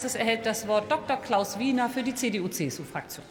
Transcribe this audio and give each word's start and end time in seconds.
Es 0.00 0.14
erhält 0.14 0.46
das 0.46 0.68
Wort 0.68 0.88
Dr. 0.92 1.16
Klaus 1.16 1.58
Wiener 1.58 1.90
für 1.90 2.04
die 2.04 2.14
CDU-CSU-Fraktion. 2.14 3.24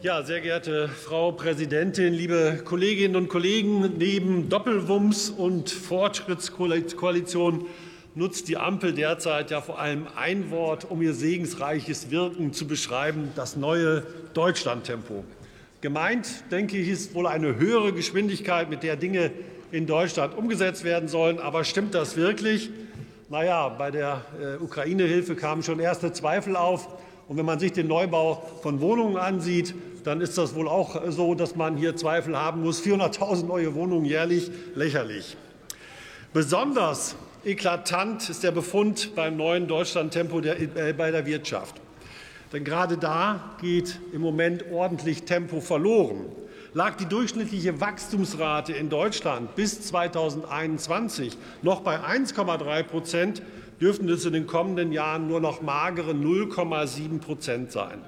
Ja, 0.00 0.22
sehr 0.22 0.40
geehrte 0.40 0.86
Frau 0.86 1.32
Präsidentin, 1.32 2.14
liebe 2.14 2.62
Kolleginnen 2.64 3.16
und 3.16 3.26
Kollegen, 3.28 3.98
neben 3.98 4.48
Doppelwumms 4.48 5.28
und 5.28 5.70
Fortschrittskoalition 5.70 7.66
nutzt 8.14 8.46
die 8.46 8.56
Ampel 8.56 8.92
derzeit 8.94 9.50
ja 9.50 9.60
vor 9.60 9.80
allem 9.80 10.06
ein 10.14 10.52
Wort, 10.52 10.88
um 10.88 11.02
ihr 11.02 11.14
segensreiches 11.14 12.12
Wirken 12.12 12.52
zu 12.52 12.68
beschreiben, 12.68 13.32
das 13.34 13.56
neue 13.56 14.06
Deutschlandtempo. 14.34 15.24
Gemeint, 15.84 16.50
denke 16.50 16.78
ich, 16.78 16.88
ist 16.88 17.14
wohl 17.14 17.26
eine 17.26 17.56
höhere 17.56 17.92
Geschwindigkeit, 17.92 18.70
mit 18.70 18.82
der 18.82 18.96
Dinge 18.96 19.30
in 19.70 19.86
Deutschland 19.86 20.34
umgesetzt 20.34 20.82
werden 20.82 21.10
sollen. 21.10 21.38
Aber 21.38 21.62
stimmt 21.62 21.94
das 21.94 22.16
wirklich? 22.16 22.70
Na 23.28 23.44
ja, 23.44 23.68
bei 23.68 23.90
der 23.90 24.22
äh, 24.40 24.62
Ukraine-Hilfe 24.64 25.36
kamen 25.36 25.62
schon 25.62 25.80
erste 25.80 26.10
Zweifel 26.10 26.56
auf. 26.56 26.88
Und 27.28 27.36
wenn 27.36 27.44
man 27.44 27.58
sich 27.58 27.72
den 27.72 27.86
Neubau 27.86 28.48
von 28.62 28.80
Wohnungen 28.80 29.18
ansieht, 29.18 29.74
dann 30.04 30.22
ist 30.22 30.38
das 30.38 30.54
wohl 30.54 30.68
auch 30.68 31.02
so, 31.10 31.34
dass 31.34 31.54
man 31.54 31.76
hier 31.76 31.94
Zweifel 31.96 32.34
haben 32.34 32.62
muss. 32.62 32.82
400.000 32.82 33.44
neue 33.44 33.74
Wohnungen 33.74 34.06
jährlich, 34.06 34.50
lächerlich. 34.74 35.36
Besonders 36.32 37.14
eklatant 37.44 38.30
ist 38.30 38.42
der 38.42 38.52
Befund 38.52 39.14
beim 39.14 39.36
neuen 39.36 39.68
Deutschlandtempo 39.68 40.40
der, 40.40 40.58
äh, 40.58 40.94
bei 40.94 41.10
der 41.10 41.26
Wirtschaft. 41.26 41.83
Denn 42.54 42.62
gerade 42.62 42.96
da 42.96 43.56
geht 43.60 43.98
im 44.12 44.20
Moment 44.20 44.66
ordentlich 44.70 45.24
Tempo 45.24 45.60
verloren. 45.60 46.26
Lag 46.72 46.94
die 46.94 47.06
durchschnittliche 47.06 47.80
Wachstumsrate 47.80 48.72
in 48.72 48.90
Deutschland 48.90 49.56
bis 49.56 49.80
2021 49.80 51.36
noch 51.62 51.80
bei 51.80 51.98
1,3 51.98 52.84
Prozent, 52.84 53.42
dürften 53.80 54.08
es 54.08 54.24
in 54.24 54.34
den 54.34 54.46
kommenden 54.46 54.92
Jahren 54.92 55.26
nur 55.26 55.40
noch 55.40 55.62
magere 55.62 56.12
0,7 56.12 57.18
Prozent 57.18 57.72
sein. 57.72 58.00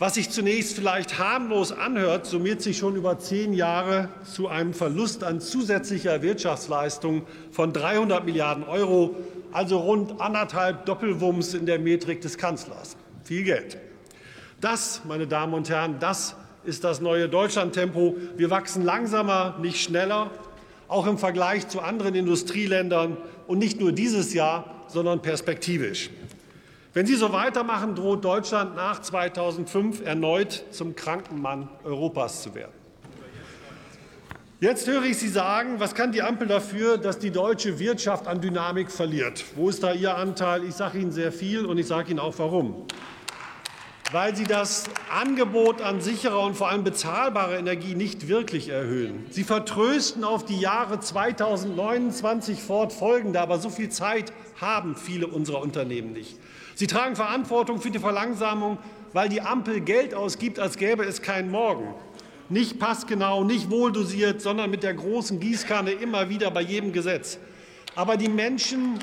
Was 0.00 0.14
sich 0.14 0.30
zunächst 0.30 0.74
vielleicht 0.74 1.20
harmlos 1.20 1.70
anhört, 1.70 2.26
summiert 2.26 2.60
sich 2.60 2.76
schon 2.76 2.96
über 2.96 3.20
zehn 3.20 3.52
Jahre 3.52 4.08
zu 4.24 4.48
einem 4.48 4.74
Verlust 4.74 5.22
an 5.22 5.40
zusätzlicher 5.40 6.22
Wirtschaftsleistung 6.22 7.22
von 7.52 7.72
300 7.72 8.24
Milliarden 8.24 8.64
Euro, 8.64 9.14
also 9.52 9.78
rund 9.78 10.20
anderthalb 10.20 10.86
Doppelwumms 10.86 11.54
in 11.54 11.66
der 11.66 11.78
Metrik 11.78 12.20
des 12.20 12.36
Kanzlers 12.36 12.96
viel 13.28 13.44
Geld. 13.44 13.76
Das, 14.58 15.02
meine 15.04 15.26
Damen 15.26 15.52
und 15.52 15.68
Herren, 15.68 15.98
das 16.00 16.34
ist 16.64 16.82
das 16.82 17.02
neue 17.02 17.28
Deutschlandtempo. 17.28 18.16
Wir 18.38 18.48
wachsen 18.48 18.82
langsamer, 18.86 19.58
nicht 19.60 19.82
schneller, 19.82 20.30
auch 20.88 21.06
im 21.06 21.18
Vergleich 21.18 21.68
zu 21.68 21.82
anderen 21.82 22.14
Industrieländern 22.14 23.18
und 23.46 23.58
nicht 23.58 23.80
nur 23.80 23.92
dieses 23.92 24.32
Jahr, 24.32 24.82
sondern 24.86 25.20
perspektivisch. 25.20 26.08
Wenn 26.94 27.04
Sie 27.04 27.16
so 27.16 27.30
weitermachen, 27.30 27.94
droht 27.94 28.24
Deutschland 28.24 28.74
nach 28.74 29.02
2005 29.02 30.06
erneut 30.06 30.64
zum 30.70 30.96
kranken 30.96 31.42
Mann 31.42 31.68
Europas 31.84 32.42
zu 32.42 32.54
werden. 32.54 32.72
Jetzt 34.60 34.88
höre 34.88 35.04
ich 35.04 35.18
Sie 35.18 35.28
sagen, 35.28 35.78
was 35.78 35.94
kann 35.94 36.12
die 36.12 36.22
Ampel 36.22 36.48
dafür, 36.48 36.96
dass 36.96 37.18
die 37.18 37.30
deutsche 37.30 37.78
Wirtschaft 37.78 38.26
an 38.26 38.40
Dynamik 38.40 38.90
verliert? 38.90 39.44
Wo 39.54 39.68
ist 39.68 39.82
da 39.82 39.92
Ihr 39.92 40.16
Anteil? 40.16 40.64
Ich 40.64 40.74
sage 40.74 40.98
Ihnen 40.98 41.12
sehr 41.12 41.30
viel, 41.30 41.64
und 41.64 41.76
ich 41.78 41.86
sage 41.86 42.10
Ihnen 42.10 42.18
auch 42.18 42.34
warum 42.38 42.86
weil 44.10 44.34
sie 44.34 44.44
das 44.44 44.84
Angebot 45.10 45.82
an 45.82 46.00
sicherer 46.00 46.40
und 46.40 46.56
vor 46.56 46.68
allem 46.70 46.84
bezahlbarer 46.84 47.58
Energie 47.58 47.94
nicht 47.94 48.28
wirklich 48.28 48.70
erhöhen. 48.70 49.26
Sie 49.30 49.44
vertrösten 49.44 50.24
auf 50.24 50.44
die 50.44 50.58
Jahre 50.58 51.00
2029 51.00 52.62
fortfolgende, 52.62 53.40
aber 53.40 53.58
so 53.58 53.68
viel 53.68 53.90
Zeit 53.90 54.32
haben 54.60 54.96
viele 54.96 55.26
unserer 55.26 55.60
Unternehmen 55.60 56.12
nicht. 56.12 56.38
Sie 56.74 56.86
tragen 56.86 57.16
Verantwortung 57.16 57.80
für 57.80 57.90
die 57.90 57.98
Verlangsamung, 57.98 58.78
weil 59.12 59.28
die 59.28 59.42
Ampel 59.42 59.80
Geld 59.80 60.14
ausgibt, 60.14 60.58
als 60.58 60.76
gäbe 60.76 61.04
es 61.04 61.22
keinen 61.22 61.50
Morgen. 61.50 61.94
Nicht 62.48 62.78
passgenau, 62.78 63.44
nicht 63.44 63.70
wohldosiert, 63.70 64.40
sondern 64.40 64.70
mit 64.70 64.82
der 64.82 64.94
großen 64.94 65.38
Gießkanne 65.38 65.90
immer 65.90 66.30
wieder 66.30 66.50
bei 66.50 66.62
jedem 66.62 66.92
Gesetz. 66.92 67.38
Aber 67.94 68.16
die 68.16 68.28
Menschen 68.28 68.98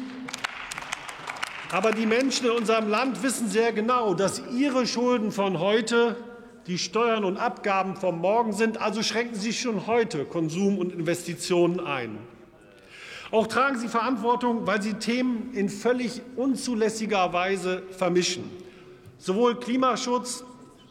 aber 1.71 1.91
die 1.91 2.05
Menschen 2.05 2.45
in 2.47 2.51
unserem 2.51 2.89
Land 2.89 3.23
wissen 3.23 3.49
sehr 3.49 3.73
genau, 3.73 4.13
dass 4.13 4.41
ihre 4.53 4.85
Schulden 4.85 5.31
von 5.31 5.59
heute 5.59 6.15
die 6.67 6.77
Steuern 6.77 7.23
und 7.23 7.37
Abgaben 7.37 7.95
vom 7.95 8.19
Morgen 8.19 8.53
sind. 8.53 8.81
Also 8.81 9.03
schränken 9.03 9.35
Sie 9.35 9.53
schon 9.53 9.87
heute 9.87 10.25
Konsum 10.25 10.77
und 10.77 10.93
Investitionen 10.93 11.79
ein. 11.79 12.17
Auch 13.31 13.47
tragen 13.47 13.77
Sie 13.77 13.87
Verantwortung, 13.87 14.65
weil 14.65 14.81
Sie 14.81 14.93
Themen 14.93 15.53
in 15.53 15.69
völlig 15.69 16.21
unzulässiger 16.35 17.33
Weise 17.33 17.83
vermischen. 17.91 18.49
Sowohl 19.17 19.59
Klimaschutz 19.59 20.43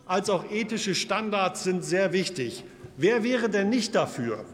als 0.06 0.28
auch 0.30 0.50
ethische 0.50 0.94
Standards 0.94 1.64
sind 1.64 1.84
sehr 1.84 2.12
wichtig. 2.12 2.64
Wer 2.96 3.24
wäre 3.24 3.48
denn 3.48 3.70
nicht 3.70 3.94
dafür? 3.94 4.44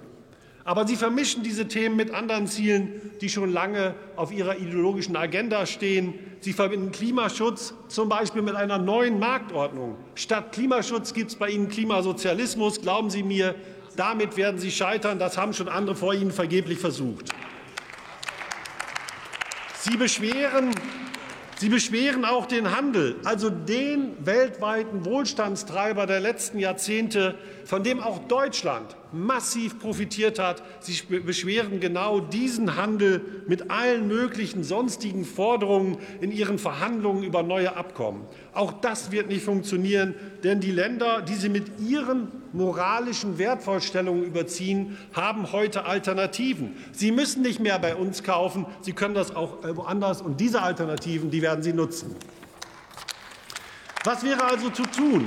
Aber 0.65 0.87
Sie 0.87 0.97
vermischen 0.97 1.43
diese 1.43 1.69
Themen 1.69 1.97
mit 1.97 2.13
anderen 2.13 2.47
Zielen, 2.47 3.13
die 3.21 3.29
schon 3.29 3.53
lange 3.53 3.95
auf 4.17 4.33
Ihrer 4.33 4.59
ideologischen 4.59 5.17
Agenda 5.17 5.65
stehen. 5.67 6.15
Sie 6.41 6.53
verbinden 6.53 6.93
Klimaschutz 6.93 7.75
zum 7.89 8.09
Beispiel 8.09 8.43
mit 8.43 8.55
einer 8.55 8.79
neuen 8.79 9.19
Marktordnung. 9.19 9.97
Statt 10.15 10.53
Klimaschutz 10.53 11.15
gibt 11.15 11.31
es 11.31 11.37
bei 11.37 11.49
Ihnen 11.49 11.69
Klimasozialismus. 11.69 12.81
Glauben 12.83 13.11
Sie 13.11 13.23
mir, 13.23 13.55
damit 13.97 14.37
werden 14.37 14.59
Sie 14.61 14.71
scheitern. 14.71 15.19
Das 15.19 15.39
haben 15.39 15.55
schon 15.55 15.69
andere 15.69 15.97
vor 15.97 16.13
Ihnen 16.15 16.31
vergeblich 16.31 16.79
versucht. 16.79 17.31
Sie 19.81 19.97
beschweren 19.97 20.75
Sie 21.61 21.69
beschweren 21.69 22.25
auch 22.25 22.47
den 22.47 22.75
Handel, 22.75 23.17
also 23.25 23.51
den 23.51 24.15
weltweiten 24.25 25.05
Wohlstandstreiber 25.05 26.07
der 26.07 26.19
letzten 26.19 26.59
Jahrzehnte, 26.59 27.35
von 27.67 27.83
dem 27.83 28.01
auch 28.01 28.19
Deutschland 28.29 28.97
massiv 29.13 29.79
profitiert 29.79 30.39
hat. 30.39 30.63
Sie 30.81 31.01
beschweren 31.21 31.81
genau 31.81 32.21
diesen 32.21 32.77
Handel 32.77 33.45
mit 33.47 33.71
allen 33.71 34.09
möglichen 34.09 34.65
sonstigen 34.65 35.25
Forderungen 35.25 35.99
in 36.21 36.33
ihren 36.33 36.59
Verhandlungen 36.59 37.23
über 37.23 37.43
neue 37.43 37.77
Abkommen. 37.77 38.25
Auch 38.53 38.73
das 38.73 39.11
wird 39.11 39.29
nicht 39.29 39.45
funktionieren, 39.45 40.15
denn 40.43 40.61
die 40.61 40.73
Länder, 40.73 41.23
die 41.23 41.35
sie 41.35 41.49
mit 41.49 41.81
ihren 41.81 42.29
moralischen 42.53 43.39
Wertvorstellungen 43.39 44.25
überziehen, 44.25 44.99
haben 45.13 45.53
heute 45.53 45.85
Alternativen. 45.85 46.77
Sie 46.93 47.13
müssen 47.13 47.43
nicht 47.43 47.61
mehr 47.61 47.79
bei 47.79 47.95
uns 47.95 48.23
kaufen, 48.23 48.67
sie 48.81 48.93
können 48.93 49.15
das 49.15 49.35
auch 49.35 49.59
woanders, 49.63 50.23
und 50.23 50.41
diese 50.41 50.63
Alternativen, 50.63 51.31
die 51.31 51.43
werden 51.43 51.63
sie 51.63 51.73
nutzen. 51.73 52.17
Was 54.05 54.25
wäre 54.25 54.43
also 54.45 54.71
zu 54.71 54.85
tun? 54.85 55.27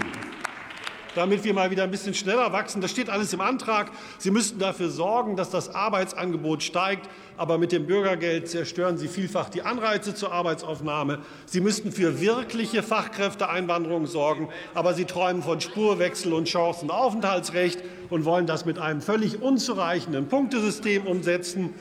Damit 1.16 1.44
wir 1.44 1.53
mal 1.53 1.72
wieder 1.72 1.84
ein 1.84 1.91
bisschen 1.91 2.13
schneller 2.13 2.51
wachsen. 2.53 2.81
Das 2.81 2.91
steht 2.91 3.09
alles 3.09 3.34
im 3.34 3.41
Antrag. 3.41 3.91
Sie 4.18 4.31
müssten 4.31 4.59
dafür 4.59 4.90
sorgen, 4.90 5.35
dass 5.35 5.50
das 5.50 5.74
Arbeitsangebot 5.74 6.63
steigt. 6.63 7.09
Aber 7.35 7.57
mit 7.57 7.72
dem 7.72 7.88
Bürgergeld 7.88 8.47
zerstören 8.47 8.97
Sie 8.97 9.07
vielfach 9.07 9.50
die 9.50 9.63
Anreize 9.63 10.13
zur 10.13 10.31
Arbeitsaufnahme. 10.31 11.19
Sie 11.46 11.62
müssten 11.62 11.91
für 11.91 12.22
wirkliche 12.22 12.84
Fachkräfteeinwanderung 12.84 14.06
sorgen. 14.06 14.50
Aber 14.73 14.94
Sie 14.94 15.06
träumen 15.06 15.41
von 15.41 15.59
Spurwechsel 15.59 16.34
und 16.34 16.47
Chancenaufenthaltsrecht 16.47 17.84
und 18.09 18.25
wollen 18.25 18.46
das 18.46 18.66
mit 18.66 18.78
einem 18.78 19.02
völlig 19.02 19.41
unzureichenden 19.41 20.28
Punktesystem 20.28 21.07
umsetzen. 21.07 21.73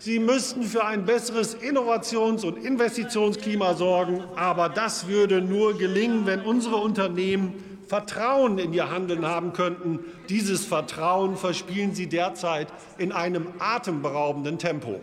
Sie 0.00 0.20
müssten 0.20 0.62
für 0.62 0.84
ein 0.84 1.04
besseres 1.04 1.56
Innovations- 1.56 2.44
und 2.44 2.64
Investitionsklima 2.64 3.74
sorgen. 3.74 4.22
Aber 4.36 4.68
das 4.68 5.08
würde 5.08 5.42
nur 5.42 5.76
gelingen, 5.76 6.24
wenn 6.24 6.40
unsere 6.40 6.76
Unternehmen 6.76 7.67
Vertrauen 7.88 8.58
in 8.58 8.72
ihr 8.72 8.90
Handeln 8.90 9.26
haben 9.26 9.54
könnten. 9.54 10.00
Dieses 10.28 10.66
Vertrauen 10.66 11.36
verspielen 11.36 11.94
sie 11.94 12.06
derzeit 12.06 12.68
in 12.98 13.12
einem 13.12 13.48
atemberaubenden 13.58 14.58
Tempo. 14.58 15.00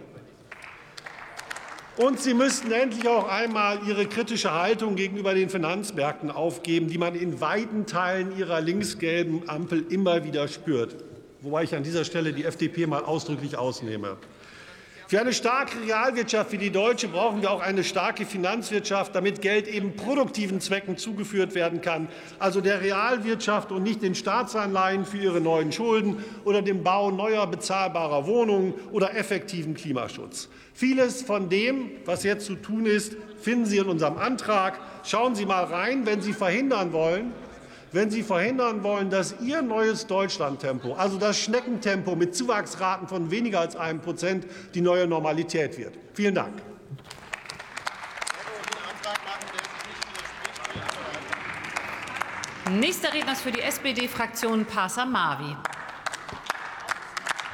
Und 1.98 2.20
Sie 2.20 2.34
müssten 2.34 2.72
endlich 2.74 3.08
auch 3.08 3.30
einmal 3.30 3.80
Ihre 3.88 4.06
kritische 4.06 4.52
Haltung 4.52 4.96
gegenüber 4.96 5.34
den 5.34 5.50
Finanzmärkten 5.50 6.30
aufgeben, 6.30 6.90
die 6.90 6.98
man 6.98 7.16
in 7.16 7.40
weiten 7.40 7.86
Teilen 7.86 8.38
Ihrer 8.38 8.60
linksgelben 8.60 9.48
Ampel 9.48 9.86
immer 9.90 10.26
wieder 10.26 10.50
spürt, 10.50 10.98
wobei 11.42 11.64
ich 11.64 11.74
an 11.74 11.84
dieser 11.84 12.04
Stelle 12.04 12.34
die 12.34 12.44
FDP 12.44 12.86
mal 12.86 13.06
ausdrücklich 13.06 13.58
ausnehme. 13.58 14.18
Für 15.08 15.22
eine 15.22 15.34
starke 15.34 15.80
Realwirtschaft 15.86 16.52
wie 16.52 16.58
die 16.58 16.72
deutsche 16.72 17.08
brauchen 17.08 17.44
wir 17.44 17.52
auch 17.52 17.62
eine 17.62 17.84
starke 17.84 18.26
Finanzwirtschaft, 18.26 19.14
damit 19.14 19.40
Geld 19.40 19.68
eben 19.68 19.96
produktiven 19.96 20.60
Zwecken 20.60 20.98
zugeführt 20.98 21.54
werden 21.54 21.82
kann, 21.82 22.08
also 22.40 22.60
der 22.60 22.82
Realwirtschaft 22.82 23.72
und 23.72 23.84
nicht 23.84 24.02
den 24.02 24.16
Staatsanleihen 24.16 25.06
für 25.06 25.18
ihre 25.18 25.42
neuen 25.42 25.72
Schulden 25.72 26.24
oder 26.44 26.64
dem 26.64 26.82
Bau 26.82 27.12
neuer 27.12 27.46
bezahlbarer 27.46 28.26
Wohnungen 28.26 28.74
oder 28.92 29.16
effektiven 29.16 29.76
Klimaschutz. 29.76 30.50
Vieles 30.74 31.22
von 31.22 31.50
dem, 31.50 31.92
was 32.06 32.24
jetzt 32.24 32.48
zu 32.48 32.56
tun 32.56 32.88
ist, 32.88 33.16
finden 33.40 33.68
Sie 33.68 33.78
in 33.78 33.86
unserem 33.86 34.18
Antrag. 34.18 34.80
Schauen 35.04 35.36
Sie 35.36 35.46
mal 35.46 35.66
rein, 35.66 36.08
wenn 36.08 36.22
Sie 36.22 36.34
verhindern 36.34 36.94
wollen, 36.94 37.32
wenn 37.96 38.12
Sie 38.12 38.24
verhindern 38.24 38.84
wollen, 38.84 39.10
dass 39.10 39.36
Ihr 39.40 39.62
neues 39.62 40.06
Deutschlandtempo, 40.06 40.94
also 40.96 41.18
das 41.18 41.40
Schneckentempo 41.40 42.16
mit 42.16 42.36
Zuwachsraten 42.36 43.08
von 43.08 43.32
weniger 43.32 43.62
als 43.62 43.78
einem 43.78 44.02
Prozent, 44.02 44.46
die 44.74 44.82
neue 44.82 45.08
Normalität 45.08 45.78
wird. 45.78 45.94
Vielen 46.14 46.36
Dank. 46.36 46.54
Nächster 52.70 53.14
Redner 53.14 53.32
ist 53.32 53.42
für 53.42 53.52
die 53.52 53.62
SPD-Fraktion 53.62 54.66
Parsa 54.66 55.06
Mavi. 55.06 55.56